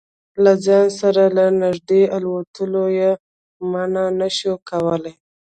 له 0.43 0.53
ځان 0.65 0.85
سره 0.99 1.23
له 1.37 1.45
نږدې 1.63 2.01
الوتلو 2.17 2.85
یې 2.99 3.11
منع 3.71 4.05
نه 4.19 4.27
شو 4.37 4.53
کولای. 4.69 5.13